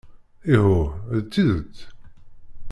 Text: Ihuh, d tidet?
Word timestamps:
Ihuh, 0.53 0.83
d 1.21 1.21
tidet? 1.33 1.77